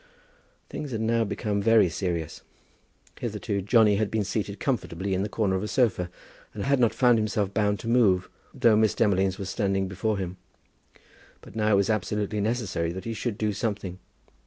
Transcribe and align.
Things 0.67 0.89
had 0.93 1.01
now 1.01 1.23
become 1.23 1.61
very 1.61 1.87
serious. 1.87 2.41
Hitherto 3.19 3.61
Johnny 3.61 3.97
had 3.97 4.09
been 4.09 4.23
seated 4.23 4.59
comfortably 4.59 5.13
in 5.13 5.21
the 5.21 5.29
corner 5.29 5.55
of 5.55 5.61
a 5.61 5.67
sofa, 5.67 6.09
and 6.55 6.63
had 6.63 6.79
not 6.79 6.91
found 6.91 7.19
himself 7.19 7.53
bound 7.53 7.79
to 7.81 7.87
move, 7.87 8.27
though 8.51 8.75
Miss 8.75 8.95
Demolines 8.95 9.37
was 9.37 9.51
standing 9.51 9.87
before 9.87 10.17
him. 10.17 10.37
But 11.41 11.55
now 11.55 11.73
it 11.73 11.75
was 11.75 11.91
absolutely 11.91 12.41
necessary 12.41 12.91
that 12.93 13.05
he 13.05 13.13
should 13.13 13.37
do 13.37 13.53
something. 13.53 13.99